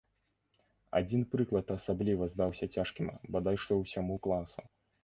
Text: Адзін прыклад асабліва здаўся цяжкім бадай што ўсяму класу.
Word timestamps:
Адзін 0.99 1.21
прыклад 1.35 1.67
асабліва 1.77 2.31
здаўся 2.33 2.65
цяжкім 2.79 3.07
бадай 3.37 3.55
што 3.67 3.71
ўсяму 3.85 4.23
класу. 4.27 4.61